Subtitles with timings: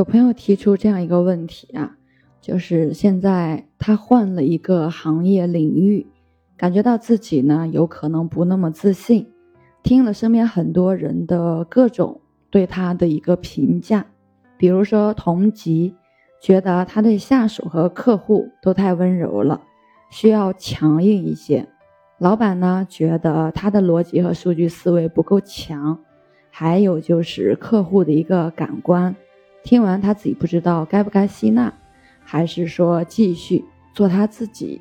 [0.00, 1.94] 有朋友提出这样一个问题啊，
[2.40, 6.06] 就是现在他换了一个行业领域，
[6.56, 9.26] 感觉到自己呢有可能不那么自信，
[9.82, 14.06] 听了身边很多人的各种对他的一个评价，
[14.56, 15.94] 比如说同级
[16.40, 19.60] 觉得他对下属和客户都太温柔了，
[20.10, 21.66] 需要强硬一些；
[22.18, 25.98] 老板呢觉得他的逻辑和数据思维不够强，
[26.48, 29.14] 还有就是客户的一个感官。
[29.62, 31.72] 听完他自己不知道该不该吸纳，
[32.24, 34.80] 还是说继续做他自己。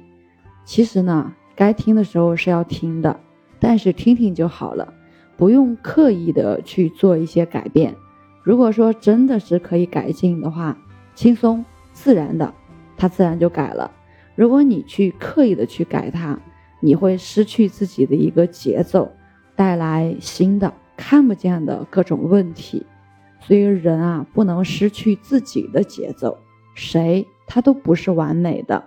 [0.66, 3.20] 其实呢，该听的时候是要听的，
[3.60, 4.94] 但是听听就好了，
[5.36, 7.96] 不用刻意的去做一些改变。
[8.44, 10.78] 如果说真的是可以改进的话，
[11.14, 12.54] 轻松自然的，
[12.96, 13.92] 他自然就改了。
[14.36, 16.40] 如果你去刻意的去改它，
[16.80, 19.12] 你会失去自己的一个节奏，
[19.56, 22.86] 带来新的看不见的各种问题。
[23.40, 26.38] 所以人啊，不能失去自己的节奏。
[26.76, 28.86] 谁他都不是完美的，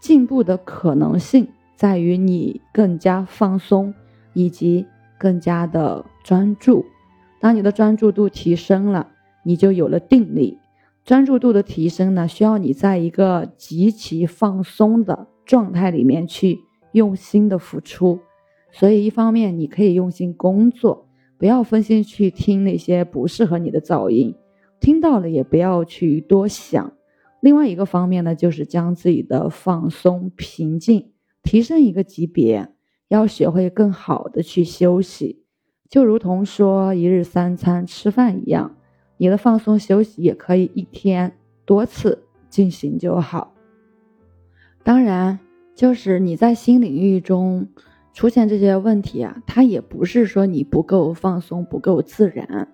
[0.00, 3.94] 进步的可能性在于你更加放松，
[4.32, 4.86] 以及
[5.18, 6.84] 更加的专注。
[7.40, 9.08] 当你的专注度提升了，
[9.42, 10.58] 你就有了定力。
[11.04, 16.60] 专注度的提升呢，需要你在一个极其放松的状态里面去
[16.92, 18.20] 用心的付出。
[18.72, 21.03] 所以一方面你可以用心工作。
[21.36, 24.34] 不要分心去听那些不适合你的噪音，
[24.80, 26.92] 听到了也不要去多想。
[27.40, 32.68] 另外一个方面呢，就是将自己的放松、平静提升一个级别，
[33.08, 35.42] 要学会更好的去休息。
[35.90, 38.76] 就如同说一日三餐吃饭一样，
[39.18, 43.52] 你的放松休息也可以一天多次进行就好。
[44.82, 45.38] 当然，
[45.74, 47.68] 就是你在新领域中。
[48.14, 52.68] 出现这些问题啊，它也不是说你不够放松、不够自然。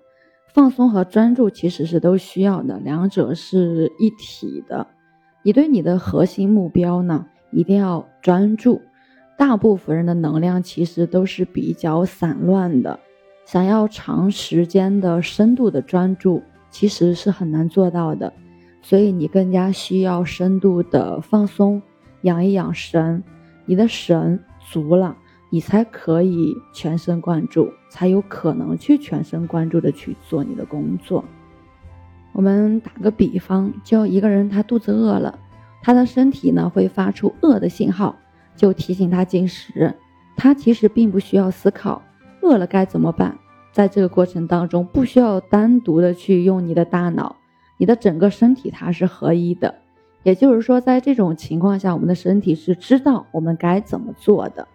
[0.52, 4.86] 放松和专注其实是都需要的，两者是一体的。
[5.42, 8.82] 你对你的核心目标呢，一定要专注。
[9.38, 13.00] 大部分人的能量其实都是比较散乱的，
[13.46, 18.30] 想要长时间的深度的专注，其实是很难做到的。
[18.82, 21.80] 所以你更加需要深度的放松，
[22.22, 23.24] 养一养神，
[23.64, 24.38] 你的神
[24.70, 25.16] 足了。
[25.50, 31.24] 你才可以全神贯注，才有可能去全神贯注的去做你的工作。
[32.32, 35.36] 我们打个比方，就一个人他肚子饿了，
[35.82, 38.16] 他的身体呢会发出饿的信号，
[38.54, 39.92] 就提醒他进食。
[40.36, 42.00] 他其实并不需要思考
[42.40, 43.36] 饿了该怎么办，
[43.72, 47.34] 在这个过程当中不需要单独的去用你的大脑，
[47.76, 49.74] 你的整个身体它是合一的。
[50.22, 54.68] 也就是说，在这种情况下，我们的身体是知道我们该怎么做的。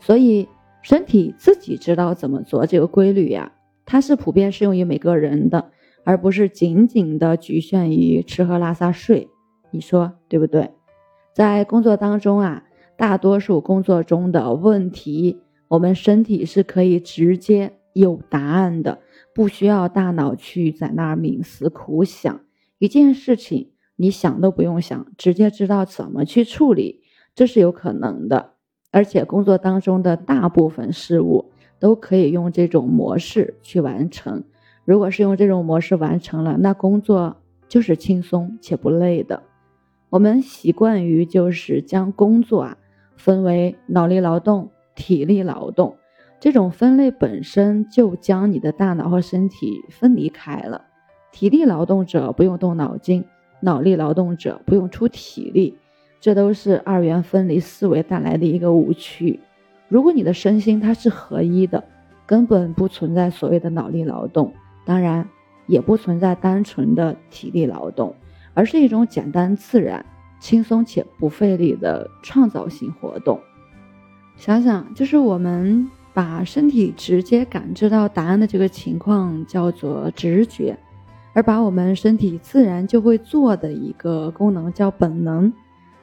[0.00, 0.48] 所以，
[0.82, 3.52] 身体自己知道怎么做这个规律呀，
[3.86, 5.70] 它是普遍适用于每个人的，
[6.04, 9.28] 而不是仅仅的局限于吃喝拉撒睡。
[9.70, 10.70] 你说对不对？
[11.34, 12.64] 在工作当中啊，
[12.96, 19.00] 大多数工作中的问题，我们身体是可以直接有答案的，
[19.34, 22.40] 不需要大脑去在那儿冥思苦想。
[22.78, 27.02] 一件事情，你想都不用想，直接知道怎么去处理，
[27.34, 28.53] 这是有可能的。
[28.94, 31.46] 而且工作当中的大部分事物
[31.80, 34.44] 都可以用这种模式去完成。
[34.84, 39.42] 如果是用这种模式完成了，那工作就是轻松且不累的。
[40.10, 42.76] 我们习惯于就是将工作啊
[43.16, 45.96] 分为脑力劳动、体力劳动，
[46.38, 50.82] 这种分类本身就将你的大脑和身体分离开了。
[51.32, 53.24] 体力劳动者不用动脑筋，
[53.58, 55.76] 脑力劳动者不用出体力。
[56.24, 59.38] 这都是二元分离思维带来的一个误区。
[59.88, 61.84] 如果你的身心它是合一的，
[62.24, 64.50] 根本不存在所谓的脑力劳动，
[64.86, 65.28] 当然
[65.66, 68.14] 也不存在单纯的体力劳动，
[68.54, 70.02] 而是一种简单自然、
[70.40, 73.38] 轻松且不费力的创造性活动。
[74.38, 80.74] 想想，就是我们把身体直接感知到答案的这个情况叫做直觉，
[81.34, 85.52] 而把我们身体自然就会做的一个功能叫本能。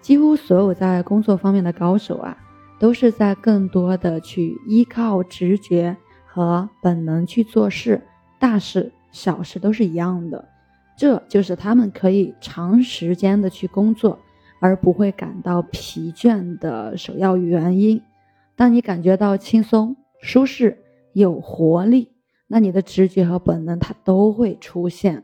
[0.01, 2.35] 几乎所有在工作方面的高手啊，
[2.79, 5.95] 都是在更多的去依靠直觉
[6.25, 8.01] 和本能去做事，
[8.39, 10.49] 大事小事都是一样的。
[10.97, 14.19] 这就是他们可以长时间的去工作，
[14.59, 18.01] 而不会感到疲倦的首要原因。
[18.55, 20.77] 当你感觉到轻松、舒适、
[21.13, 22.11] 有活力，
[22.47, 25.23] 那你的直觉和本能它都会出现，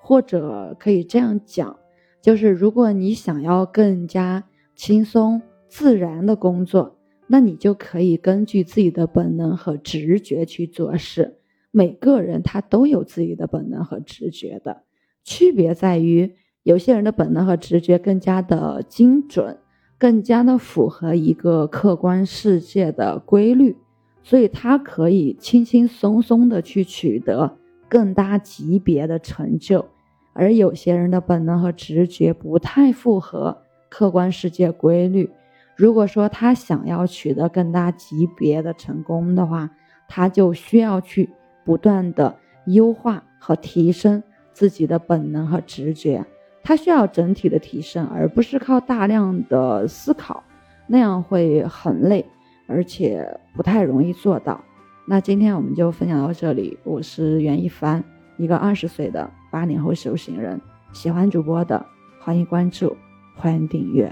[0.00, 1.76] 或者可以这样讲。
[2.22, 6.96] 就是如果你想要更加轻松自然的工作，
[7.26, 11.38] 那你就可以根据自己的本能和直觉去做事。
[11.72, 14.82] 每个人他都有自己的本能和直觉的，
[15.24, 19.58] 区别在于，有些人的本能和直觉更加的精准，
[19.98, 23.76] 更加的符合一个客观世界的规律，
[24.22, 27.56] 所以他可以轻轻松松的去取得
[27.88, 29.86] 更大级别的成就。
[30.32, 35.30] 而有些人的本能和直觉不太符合客观世界规律。
[35.74, 39.70] 如果说他想要取得更大级别的成功的话，
[40.08, 41.30] 他就需要去
[41.64, 42.36] 不断的
[42.66, 46.24] 优化和提升自己的本能和直觉，
[46.62, 50.44] 他需要整体的提升，而不是靠大量的思考，
[50.86, 52.24] 那样会很累，
[52.66, 53.26] 而且
[53.56, 54.62] 不太容易做到。
[55.08, 58.04] 那今天我们就分享到这里，我是袁一凡，
[58.36, 60.58] 一个二十岁的八零后修行人，
[60.94, 61.84] 喜欢主播的
[62.18, 62.96] 欢迎关注，
[63.36, 64.10] 欢迎订阅。